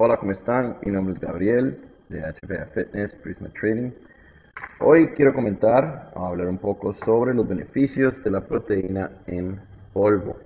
[0.00, 0.76] Hola, ¿cómo están?
[0.84, 1.76] Mi nombre es Gabriel
[2.08, 3.90] de HPA Fitness Prisma Training.
[4.78, 9.58] Hoy quiero comentar, hablar un poco sobre los beneficios de la proteína en
[9.92, 10.36] polvo.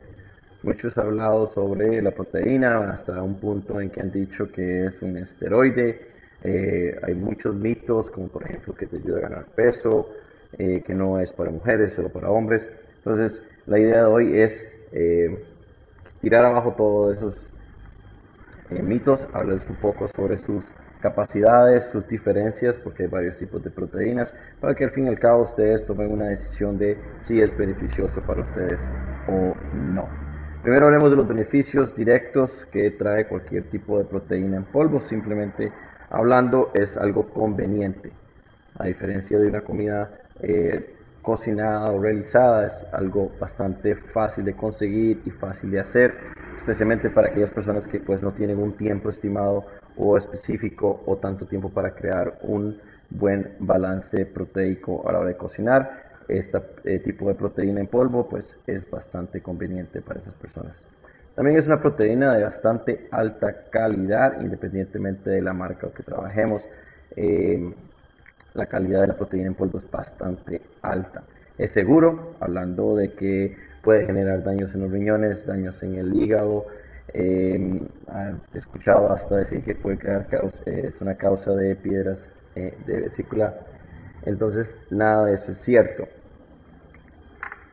[0.63, 5.03] Muchos han hablado sobre la proteína hasta un punto en que han dicho que es
[5.03, 6.01] un esteroide.
[6.43, 10.15] Eh, hay muchos mitos, como por ejemplo que te ayuda a ganar peso,
[10.57, 12.67] eh, que no es para mujeres, solo para hombres.
[13.05, 15.45] Entonces, la idea de hoy es eh,
[16.23, 17.52] tirar abajo todos esos
[18.81, 20.65] mitos, hablarles un poco sobre sus
[21.01, 25.19] capacidades, sus diferencias, porque hay varios tipos de proteínas, para que al fin y al
[25.19, 28.79] cabo ustedes tomen una decisión de si es beneficioso para ustedes
[29.29, 30.09] o no.
[30.63, 35.01] Primero hablemos de los beneficios directos que trae cualquier tipo de proteína en polvo.
[35.01, 35.73] Simplemente
[36.09, 38.13] hablando es algo conveniente.
[38.79, 45.23] A diferencia de una comida eh, cocinada o realizada, es algo bastante fácil de conseguir
[45.25, 46.15] y fácil de hacer
[46.63, 49.65] especialmente para aquellas personas que pues no tienen un tiempo estimado
[49.97, 52.79] o específico o tanto tiempo para crear un
[53.11, 56.13] buen balance proteico a la hora de cocinar.
[56.29, 56.61] Este
[57.01, 60.87] tipo de proteína en polvo pues es bastante conveniente para esas personas.
[61.35, 66.63] También es una proteína de bastante alta calidad, independientemente de la marca que trabajemos.
[67.17, 67.75] Eh,
[68.55, 71.23] la calidad de la proteína en polvo es bastante alta.
[71.59, 76.67] Es seguro, hablando de que puede generar daños en los riñones, daños en el hígado.
[77.15, 77.81] Eh,
[78.55, 80.27] he escuchado hasta decir que puede crear
[80.67, 82.19] es una causa de piedras
[82.55, 83.55] eh, de vesícula.
[84.25, 86.07] Entonces, nada de eso es cierto.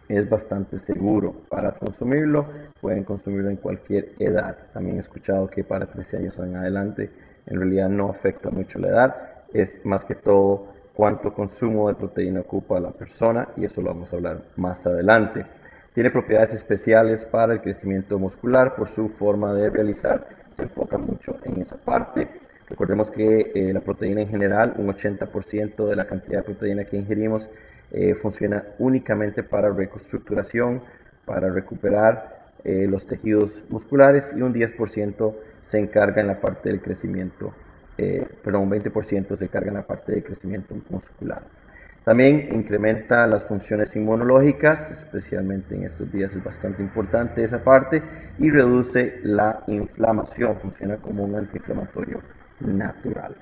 [0.07, 2.47] Es bastante seguro para consumirlo.
[2.81, 4.57] Pueden consumirlo en cualquier edad.
[4.73, 7.11] También he escuchado que para 13 años en adelante
[7.45, 9.38] en realidad no afecta mucho la edad.
[9.53, 14.11] Es más que todo cuánto consumo de proteína ocupa la persona y eso lo vamos
[14.11, 15.45] a hablar más adelante.
[15.93, 20.27] Tiene propiedades especiales para el crecimiento muscular por su forma de realizar.
[20.55, 22.27] Se enfoca mucho en esa parte.
[22.69, 26.97] Recordemos que eh, la proteína en general, un 80% de la cantidad de proteína que
[26.97, 27.49] ingerimos
[27.91, 30.83] eh, funciona únicamente para reconstructuración,
[31.25, 35.33] para recuperar eh, los tejidos musculares y un 10%
[35.71, 37.53] se encarga en la parte del crecimiento,
[38.43, 41.41] perdón, un 20% se encarga en la parte del crecimiento muscular.
[42.03, 48.01] También incrementa las funciones inmunológicas, especialmente en estos días es bastante importante esa parte,
[48.39, 52.21] y reduce la inflamación, funciona como un antiinflamatorio
[52.61, 53.35] natural.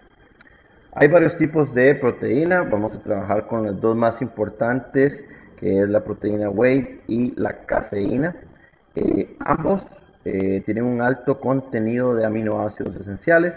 [0.93, 5.23] Hay varios tipos de proteína, vamos a trabajar con las dos más importantes,
[5.57, 8.35] que es la proteína whey y la caseína.
[8.95, 9.85] Eh, ambos
[10.25, 13.55] eh, tienen un alto contenido de aminoácidos esenciales,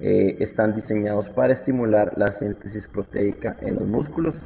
[0.00, 4.40] eh, están diseñados para estimular la síntesis proteica en los músculos.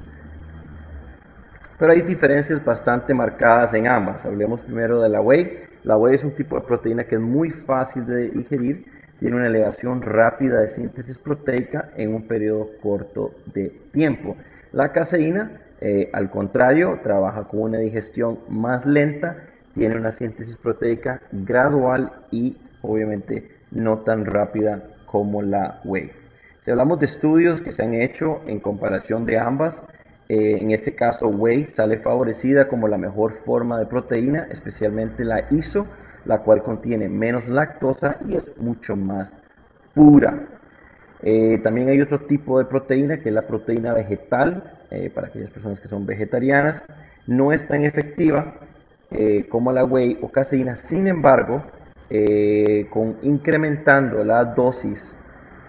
[1.79, 4.25] Pero hay diferencias bastante marcadas en ambas.
[4.25, 5.65] Hablemos primero de la whey.
[5.85, 8.87] La whey es un tipo de proteína que es muy fácil de digerir,
[9.19, 14.37] tiene una elevación rápida de síntesis proteica en un periodo corto de tiempo.
[14.73, 21.21] La caseína, eh, al contrario, trabaja con una digestión más lenta, tiene una síntesis proteica
[21.33, 26.11] gradual y obviamente no tan rápida como la whey.
[26.65, 29.79] Si hablamos de estudios que se han hecho en comparación de ambas,
[30.31, 35.49] eh, en este caso whey sale favorecida como la mejor forma de proteína, especialmente la
[35.51, 35.87] ISO,
[36.25, 39.31] la cual contiene menos lactosa y es mucho más
[39.95, 40.47] pura.
[41.23, 45.51] Eh, también hay otro tipo de proteína que es la proteína vegetal, eh, para aquellas
[45.51, 46.83] personas que son vegetarianas.
[47.27, 48.55] No es tan efectiva
[49.51, 51.63] como la whey o caseína, sin embargo,
[52.15, 55.01] eh, con incrementando la dosis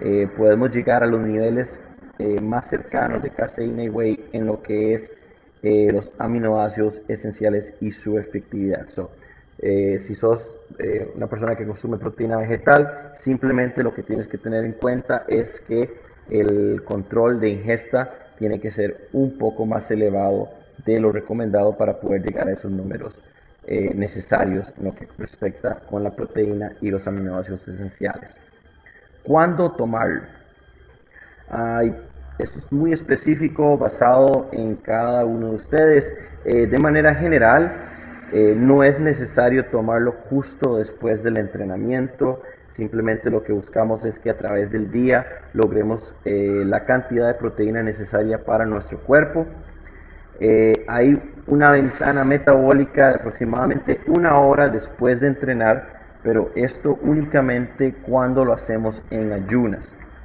[0.01, 1.79] eh, podemos llegar a los niveles
[2.19, 5.11] eh, más cercanos de caseína y whey en lo que es
[5.63, 8.85] los aminoácidos esenciales y su efectividad.
[9.57, 10.59] si sos
[11.15, 15.61] una persona que consume proteína vegetal, simplemente lo que tienes que tener en cuenta es
[15.61, 15.89] que
[16.29, 20.49] el control de ingesta tiene que ser un poco más elevado
[20.85, 23.17] de lo recomendado para poder llegar a esos números
[23.65, 28.29] eh, necesarios en lo que respecta con la proteína y los aminoácidos esenciales.
[29.23, 30.23] ¿Cuándo tomarlo?
[32.39, 36.13] esto es muy específico, basado en cada uno de ustedes.
[36.43, 37.71] Eh, de manera general,
[38.33, 42.41] eh, no es necesario tomarlo justo después del entrenamiento.
[42.69, 47.83] Simplemente lo que buscamos es que a través del día logremos la cantidad de proteína
[47.83, 49.45] necesaria para nuestro cuerpo.
[50.87, 58.53] hay una ventana metabólica aproximadamente una hora después de entrenar, pero esto únicamente cuando lo
[58.53, 59.83] hacemos en ayunas.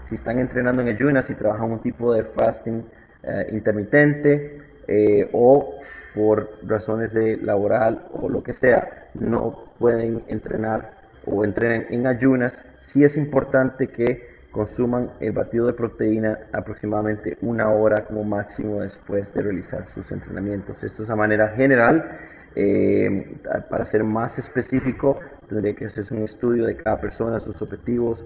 [0.09, 2.85] Si están entrenando en ayunas y trabajan un tipo de fasting
[3.23, 5.75] eh, intermitente eh, o
[6.15, 10.93] por razones de laboral o lo que sea, no pueden entrenar
[11.27, 12.53] o entrenen en ayunas,
[12.87, 19.33] sí es importante que consuman el batido de proteína aproximadamente una hora como máximo después
[19.33, 20.83] de realizar sus entrenamientos.
[20.83, 22.19] Esto es a manera general.
[22.57, 23.37] Eh,
[23.71, 28.25] para ser más específico, tendría que hacerse un estudio de cada persona, sus objetivos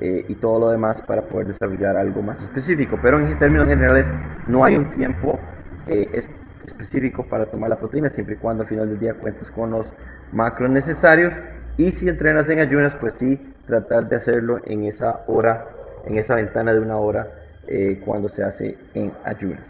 [0.00, 2.98] eh, y todo lo demás para poder desarrollar algo más específico.
[3.02, 4.06] Pero en términos generales,
[4.46, 5.38] no hay un tiempo
[5.86, 6.24] eh,
[6.64, 9.92] específico para tomar la proteína, siempre y cuando al final del día cuentes con los
[10.32, 11.34] macros necesarios.
[11.76, 15.66] Y si entrenas en ayunas, pues sí, tratar de hacerlo en esa hora,
[16.06, 17.28] en esa ventana de una hora
[17.66, 19.64] eh, cuando se hace en ayunas.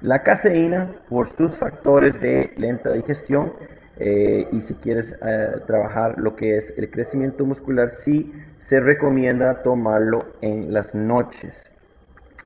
[0.00, 3.52] La caseína, por sus factores de lenta digestión,
[3.96, 8.32] eh, y si quieres eh, trabajar lo que es el crecimiento muscular, sí
[8.66, 11.70] se recomienda tomarlo en las noches.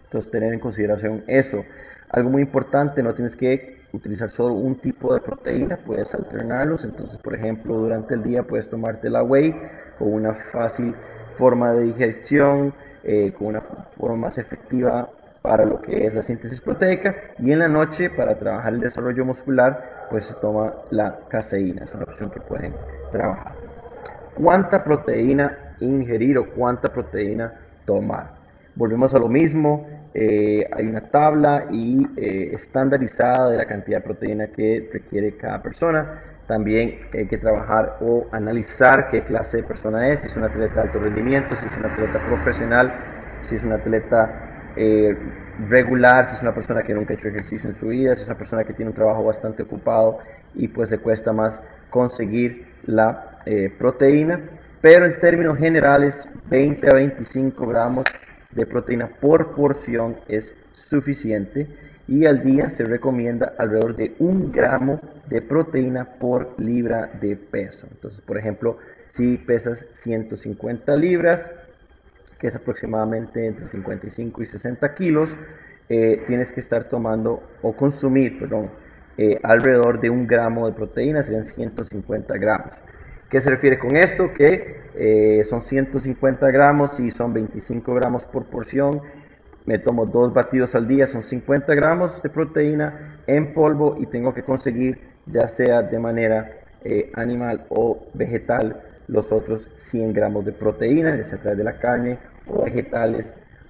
[0.05, 1.65] Entonces, tener en consideración eso.
[2.11, 6.85] Algo muy importante, no tienes que utilizar solo un tipo de proteína, puedes alternarlos.
[6.85, 9.55] Entonces, por ejemplo, durante el día puedes tomarte la whey
[9.99, 10.95] con una fácil
[11.39, 12.75] forma de digestión,
[13.05, 13.61] eh, con una
[13.97, 15.09] forma más efectiva
[15.41, 19.25] para lo que es la síntesis proteica y en la noche para trabajar el desarrollo
[19.25, 22.75] muscular pues se toma la caseína, es una opción que pueden
[23.13, 23.53] trabajar.
[24.35, 27.53] ¿Cuánta proteína ingerir o cuánta proteína
[27.87, 28.38] tomar?
[28.79, 34.05] Volvemos a lo mismo, eh, hay una tabla y eh, estandarizada de la cantidad de
[34.05, 36.23] proteína que requiere cada persona.
[36.47, 40.75] También hay que trabajar o analizar qué clase de persona es, si es un atleta
[40.75, 42.95] de alto rendimiento, si es un atleta profesional,
[43.49, 45.17] si es un atleta eh,
[45.69, 48.29] regular, si es una persona que nunca ha hecho ejercicio en su vida, si es
[48.29, 50.19] una persona que tiene un trabajo bastante ocupado
[50.55, 51.61] y pues le cuesta más
[51.91, 53.41] conseguir la
[53.77, 54.41] proteína.
[54.81, 58.05] Pero en términos generales, 20 a 25 gramos
[58.59, 61.67] de proteína por porción es suficiente
[62.09, 67.87] y al día se recomienda alrededor de un gramo de proteína por libra de peso.
[67.91, 68.79] Entonces, por ejemplo,
[69.11, 71.51] si pesas 150 libras,
[72.39, 75.35] que es aproximadamente entre 55 y 60 kilos,
[75.89, 78.71] eh, tienes que estar tomando o consumir, perdón,
[79.19, 82.75] eh, alrededor de un gramo de proteína, serían 150 gramos.
[83.31, 84.33] ¿Qué se refiere con esto?
[84.33, 89.03] Que eh, son 150 gramos y son 25 gramos por porción.
[89.67, 94.33] Me tomo dos batidos al día, son 50 gramos de proteína en polvo y tengo
[94.33, 96.53] que conseguir, ya sea de manera
[96.85, 101.65] eh, animal o vegetal, los otros 100 gramos de proteína, ya sea a través de
[101.65, 103.27] la carne o vegetales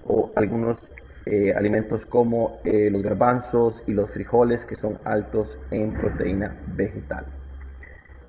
[0.07, 0.89] o algunos
[1.27, 7.38] eh, alimentos como los garbanzos y los frijoles que son altos en proteína vegetal.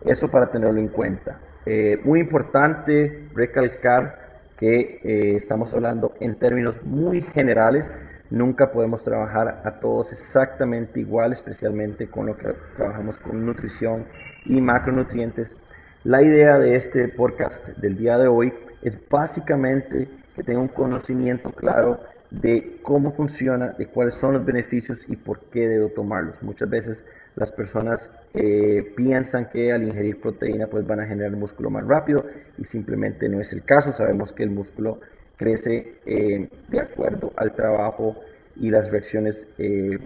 [0.06, 1.40] Eso para tenerlo en cuenta.
[1.66, 7.86] Eh, muy importante recalcar que eh, estamos hablando en términos muy generales.
[8.30, 14.06] Nunca podemos trabajar a todos exactamente igual, especialmente con lo que trabajamos con nutrición
[14.46, 15.56] y macronutrientes.
[16.04, 21.52] La idea de este podcast del día de hoy es básicamente que tenga un conocimiento
[21.52, 22.00] claro
[22.32, 26.42] de cómo funciona, de cuáles son los beneficios y por qué debo tomarlos.
[26.42, 27.04] Muchas veces
[27.36, 32.26] las personas eh, piensan que al ingerir proteína pues van a generar músculo más rápido
[32.58, 33.94] y simplemente no es el caso.
[33.94, 35.00] Sabemos que el músculo
[35.38, 38.18] crece eh, de acuerdo al trabajo
[38.56, 39.98] y las reacciones eh,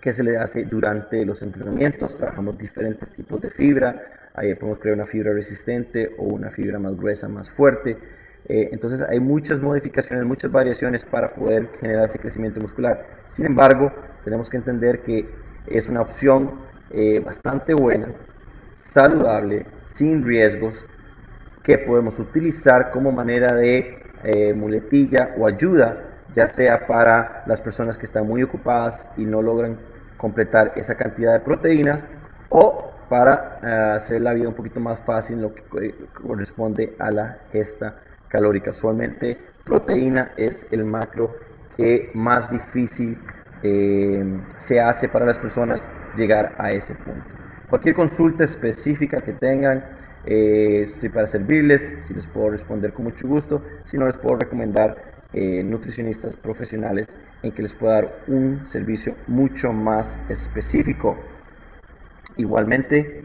[0.00, 2.16] que se le hace durante los entrenamientos.
[2.16, 4.02] Trabajamos diferentes tipos de fibra.
[4.34, 7.96] Ahí podemos crear una fibra resistente o una fibra más gruesa, más fuerte.
[8.46, 13.06] Entonces hay muchas modificaciones, muchas variaciones para poder generar ese crecimiento muscular.
[13.30, 13.90] Sin embargo,
[14.24, 15.28] tenemos que entender que
[15.66, 16.50] es una opción
[16.90, 18.08] eh, bastante buena,
[18.92, 20.74] saludable, sin riesgos,
[21.62, 27.96] que podemos utilizar como manera de eh, muletilla o ayuda, ya sea para las personas
[27.96, 29.78] que están muy ocupadas y no logran
[30.16, 32.00] completar esa cantidad de proteínas
[32.50, 37.38] o para eh, hacer la vida un poquito más fácil lo que corresponde a la
[37.50, 37.96] gesta
[38.34, 38.72] calórica.
[38.72, 41.36] Usualmente proteína es el macro
[41.76, 43.16] que más difícil
[43.62, 44.24] eh,
[44.58, 45.80] se hace para las personas
[46.16, 47.24] llegar a ese punto.
[47.70, 49.84] Cualquier consulta específica que tengan,
[50.26, 54.36] eh, estoy para servirles, si les puedo responder con mucho gusto, si no les puedo
[54.36, 54.96] recomendar
[55.32, 57.06] eh, nutricionistas profesionales
[57.42, 61.16] en que les pueda dar un servicio mucho más específico.
[62.36, 63.22] Igualmente,